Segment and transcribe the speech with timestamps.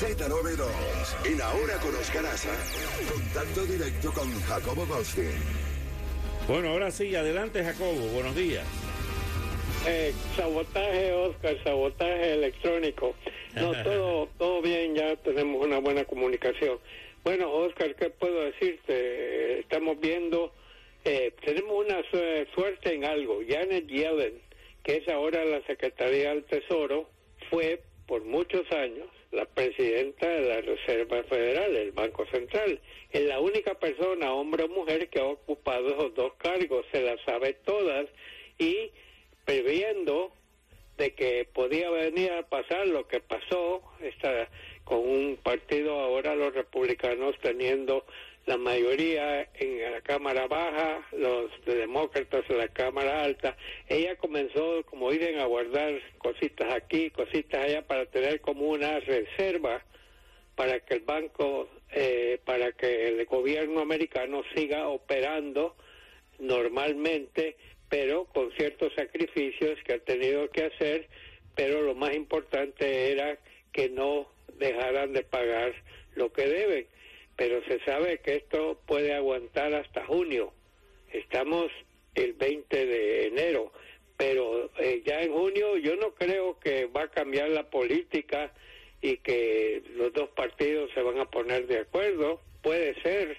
[0.00, 2.50] Z92, en Ahora con Oscar Aza,
[3.10, 5.30] contacto directo con Jacobo Goldstein.
[6.46, 8.66] Bueno, ahora sí, adelante Jacobo, buenos días.
[9.86, 13.14] Eh, sabotaje, Oscar, sabotaje electrónico.
[13.54, 16.78] No, todo, todo bien, ya tenemos una buena comunicación.
[17.24, 18.82] Bueno, Oscar, ¿qué puedo decirte?
[18.88, 20.52] Eh, Estamos viendo,
[21.06, 23.40] eh, tenemos una su- suerte en algo.
[23.48, 24.34] Janet Yellen,
[24.84, 27.08] que es ahora la Secretaría del Tesoro,
[27.50, 32.80] fue por muchos años la presidenta de la Reserva Federal, el Banco Central.
[33.10, 36.86] Es la única persona, hombre o mujer, que ha ocupado esos dos cargos.
[36.92, 38.06] Se las sabe todas
[38.58, 38.90] y
[39.44, 40.32] previendo
[40.96, 44.48] de que podía venir a pasar lo que pasó está
[44.84, 48.06] con un partido ahora los republicanos teniendo
[48.46, 53.56] la mayoría en la cámara baja los demócratas en la cámara alta
[53.88, 59.82] ella comenzó como dicen a guardar cositas aquí cositas allá para tener como una reserva
[60.54, 65.76] para que el banco eh, para que el gobierno americano siga operando
[66.38, 67.56] normalmente,
[67.88, 71.08] pero con ciertos sacrificios que ha tenido que hacer,
[71.54, 73.38] pero lo más importante era
[73.72, 75.74] que no dejaran de pagar
[76.14, 76.86] lo que deben.
[77.36, 80.52] Pero se sabe que esto puede aguantar hasta junio.
[81.12, 81.70] Estamos
[82.14, 83.72] el 20 de enero,
[84.16, 88.52] pero eh, ya en junio yo no creo que va a cambiar la política
[89.02, 92.40] y que los dos partidos se van a poner de acuerdo.
[92.62, 93.36] Puede ser,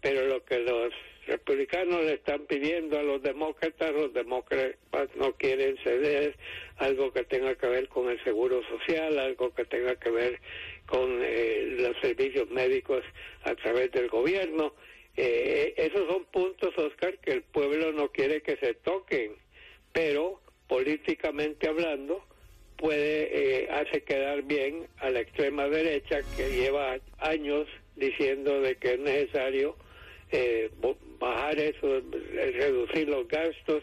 [0.00, 0.92] pero lo que los
[1.26, 6.36] republicanos le están pidiendo a los demócratas, los demócratas no quieren ceder
[6.78, 10.40] algo que tenga que ver con el seguro social, algo que tenga que ver
[10.86, 13.04] con eh, los servicios médicos
[13.42, 14.72] a través del gobierno.
[15.16, 19.32] Eh, esos son puntos, Oscar, que el pueblo no quiere que se toquen,
[19.92, 22.24] pero políticamente hablando
[22.76, 28.94] puede eh, hace quedar bien a la extrema derecha que lleva años diciendo de que
[28.94, 29.76] es necesario
[30.30, 30.70] eh,
[31.18, 33.82] bajar eso, eh, reducir los gastos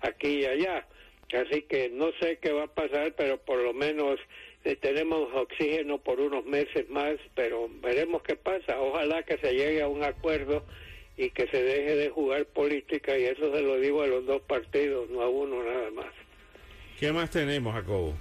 [0.00, 0.86] aquí y allá.
[1.32, 4.20] Así que no sé qué va a pasar, pero por lo menos
[4.64, 8.80] eh, tenemos oxígeno por unos meses más, pero veremos qué pasa.
[8.80, 10.64] Ojalá que se llegue a un acuerdo
[11.16, 14.42] y que se deje de jugar política, y eso se lo digo a los dos
[14.42, 16.12] partidos, no a uno nada más.
[16.98, 18.14] ¿Qué más tenemos, Jacobo?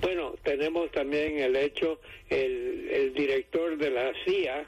[0.00, 4.66] Bueno, tenemos también el hecho, el, el director de la CIA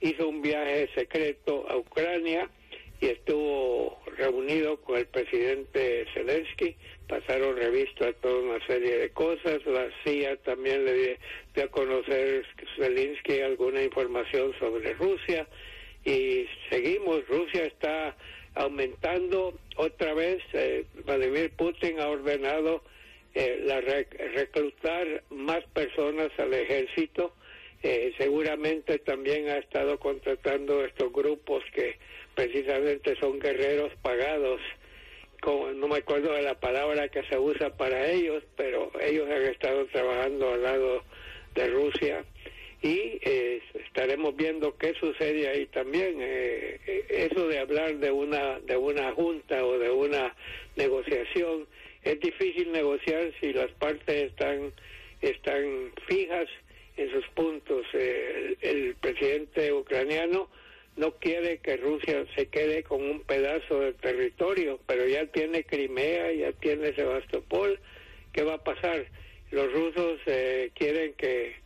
[0.00, 2.48] hizo un viaje secreto a Ucrania
[3.00, 6.76] y estuvo reunido con el presidente Zelensky,
[7.08, 11.18] pasaron revista a toda una serie de cosas, la CIA también le
[11.54, 12.44] dio a conocer
[12.76, 15.46] Zelensky alguna información sobre Rusia.
[16.04, 18.16] Y seguimos, Rusia está
[18.54, 22.82] aumentando otra vez, eh, Vladimir Putin ha ordenado
[23.34, 27.34] eh, la rec- reclutar más personas al ejército.
[27.82, 31.96] Eh, seguramente también ha estado contratando estos grupos que
[32.34, 34.60] precisamente son guerreros pagados.
[35.40, 39.42] Como, no me acuerdo de la palabra que se usa para ellos, pero ellos han
[39.42, 41.02] estado trabajando al lado
[41.54, 42.24] de Rusia
[42.82, 46.16] y eh, estaremos viendo qué sucede ahí también.
[46.20, 50.34] Eh, eh, eso de hablar de una de una junta o de una
[50.76, 51.66] negociación
[52.02, 54.72] es difícil negociar si las partes están
[55.20, 56.48] están fijas
[57.00, 57.86] en sus puntos.
[57.94, 60.48] Eh, el, el presidente ucraniano
[60.96, 66.32] no quiere que Rusia se quede con un pedazo de territorio, pero ya tiene Crimea,
[66.32, 67.78] ya tiene Sebastopol.
[68.32, 69.06] ¿Qué va a pasar?
[69.50, 71.58] Los rusos eh, quieren que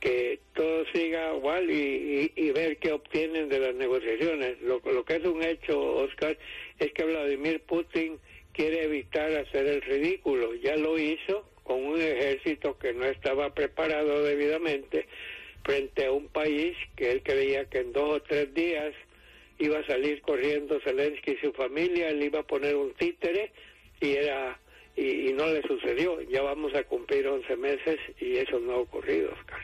[0.00, 4.60] que todo siga igual y, y, y ver qué obtienen de las negociaciones.
[4.60, 6.36] Lo, lo que es un hecho, Oscar,
[6.80, 8.18] es que Vladimir Putin
[8.52, 10.54] quiere evitar hacer el ridículo.
[10.56, 15.06] Ya lo hizo con un ejército que no estaba preparado debidamente
[15.64, 18.94] frente a un país que él creía que en dos o tres días
[19.58, 23.52] iba a salir corriendo Zelensky y su familia, él iba a poner un títere
[24.00, 24.58] y era
[24.96, 26.20] y, no le sucedió.
[26.22, 29.60] Ya vamos a cumplir 11 meses y eso no ha ocurrido, Oscar.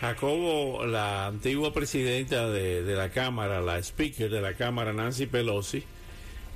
[0.00, 5.84] Jacobo, la antigua presidenta de, de la Cámara, la speaker de la Cámara, Nancy Pelosi,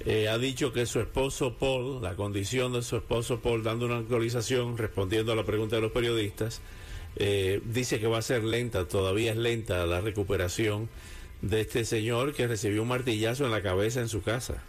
[0.04, 3.98] eh, ha dicho que su esposo Paul, la condición de su esposo Paul, dando una
[3.98, 6.62] actualización, respondiendo a la pregunta de los periodistas,
[7.16, 10.88] eh, dice que va a ser lenta, todavía es lenta la recuperación
[11.42, 14.64] de este señor que recibió un martillazo en la cabeza en su casa.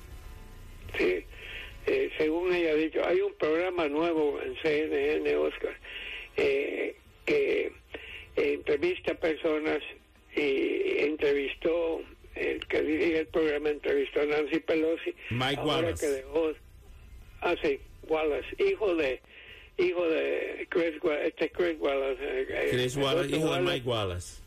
[0.98, 1.26] Sí,
[1.88, 5.76] eh, según ella ha dicho, hay un programa nuevo en CNN, Oscar,
[6.38, 6.96] eh,
[7.26, 7.72] que
[8.36, 9.80] entrevista a personas
[10.36, 12.02] y entrevistó,
[12.36, 15.16] el que dirige el programa entrevistó a Nancy Pelosi.
[15.32, 16.24] Mike Wallace.
[17.42, 19.22] ah, sí, Wallace, hijo de
[19.78, 22.20] hijo de Chris, este Chris Wallace.
[22.22, 24.42] Eh, Chris Wallace, hijo de Mike Wallace.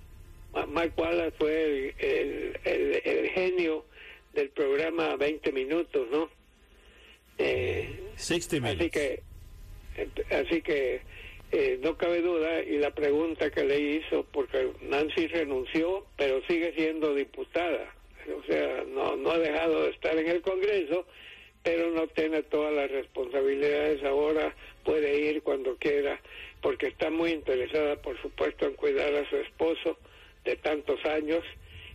[0.68, 3.84] Mike Wallace fue el, el, el, genio
[4.34, 6.30] del programa 20 minutos, ¿no?
[7.38, 8.80] Eh, 60 minutos.
[8.80, 9.22] Así que,
[10.34, 11.00] así que
[11.52, 16.72] eh, no cabe duda, y la pregunta que le hizo, porque Nancy renunció, pero sigue
[16.74, 17.94] siendo diputada,
[18.36, 21.06] o sea, no, no ha dejado de estar en el Congreso,
[21.62, 24.54] pero no tiene todas las responsabilidades ahora,
[24.84, 26.20] puede ir cuando quiera,
[26.60, 29.98] porque está muy interesada, por supuesto, en cuidar a su esposo
[30.44, 31.44] de tantos años.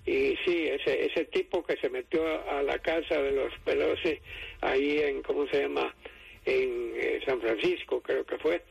[0.05, 4.19] Y sí, ese, ese tipo que se metió a, la casa de los Pelosi,
[4.61, 5.95] ahí en, ¿cómo se llama?
[6.45, 8.61] En eh, San Francisco, creo que fue.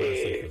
[0.00, 0.50] Eh,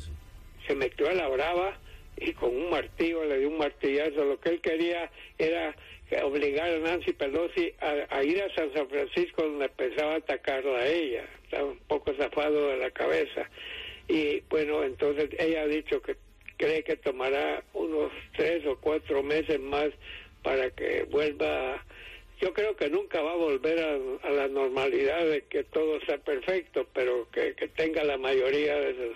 [0.67, 1.77] se metió a la brava
[2.17, 4.23] y con un martillo le dio un martillazo.
[4.23, 5.75] Lo que él quería era
[6.23, 11.25] obligar a Nancy Pelosi a, ir a San, San Francisco donde pensaba atacarla a ella.
[11.43, 13.49] Estaba un poco zafado de la cabeza.
[14.07, 16.15] Y bueno, entonces ella ha dicho que
[16.57, 19.89] cree que tomará unos tres o cuatro meses más
[20.43, 21.83] para que vuelva.
[22.41, 23.79] Yo creo que nunca va a volver
[24.23, 29.15] a, la normalidad de que todo sea perfecto, pero que, tenga la mayoría de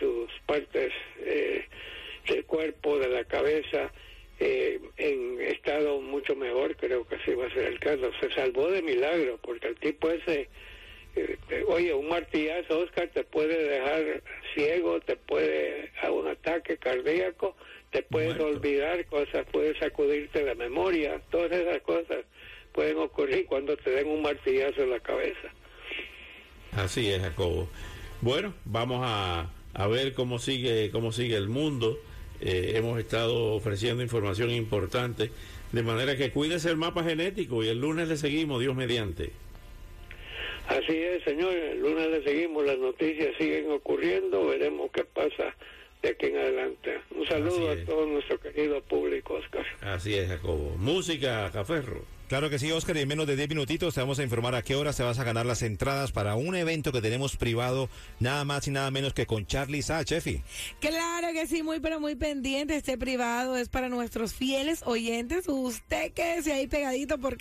[0.00, 1.64] sus, partes eh,
[2.28, 3.92] del cuerpo, de la cabeza,
[4.40, 8.10] eh, en estado mucho mejor, creo que así va a ser el caso.
[8.20, 10.48] Se salvó de milagro, porque el tipo ese,
[11.14, 11.38] eh,
[11.68, 17.54] oye, un martillazo, Oscar, te puede dejar ciego, te puede a un ataque cardíaco,
[17.94, 22.24] te puedes olvidar cosas, puedes sacudirte la memoria, todas esas cosas
[22.72, 25.48] pueden ocurrir cuando te den un martillazo en la cabeza.
[26.72, 27.68] Así es, Jacobo.
[28.20, 31.96] Bueno, vamos a, a ver cómo sigue, cómo sigue el mundo.
[32.40, 35.30] Eh, hemos estado ofreciendo información importante,
[35.70, 39.30] de manera que cuídese el mapa genético y el lunes le seguimos, Dios mediante.
[40.66, 45.54] Así es, señor, el lunes le seguimos, las noticias siguen ocurriendo, veremos qué pasa
[46.04, 47.00] de aquí en adelante.
[47.16, 49.64] Un saludo a todo nuestro querido público, Oscar.
[49.80, 50.76] Así es, Jacobo.
[50.76, 52.04] Música, Caferro.
[52.28, 54.62] Claro que sí, Oscar, y en menos de 10 minutitos te vamos a informar a
[54.62, 58.44] qué hora se vas a ganar las entradas para un evento que tenemos privado, nada
[58.46, 60.42] más y nada menos que con Charlie Sa, Chefi.
[60.80, 62.76] Claro que sí, muy pero muy pendiente.
[62.76, 65.44] Este privado es para nuestros fieles oyentes.
[65.48, 67.32] Usted quédese ahí pegadito porque